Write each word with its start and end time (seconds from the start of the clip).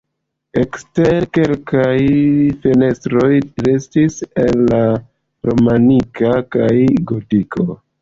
Ekstere 0.61 1.27
kelkaj 1.37 1.93
fenestroj 2.65 3.29
restis 3.69 4.19
el 4.47 4.67
la 4.75 4.83
romaniko 5.53 6.37
kaj 6.59 6.75
gotiko. 7.17 7.73